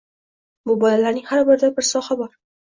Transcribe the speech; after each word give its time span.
Bu 0.69 0.77
bolalarning 0.85 1.29
har 1.29 1.45
birida 1.53 1.71
bir 1.79 1.91
soha 1.93 2.21
bor. 2.25 2.37